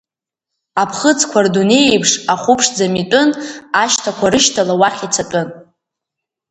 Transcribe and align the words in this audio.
Аԥхыӡқәа 0.81 1.39
рдунеи 1.45 1.85
еиԥш 1.91 2.11
Ахәыԥшӡа 2.33 2.85
митәын, 2.93 3.29
ашьҭақәа 3.81 4.31
рышьҭала 4.31 4.73
уахь 4.79 5.01
ицатәын. 5.05 5.47